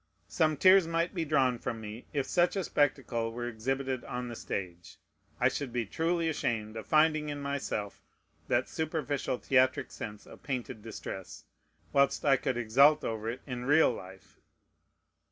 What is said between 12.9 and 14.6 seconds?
over it in real life.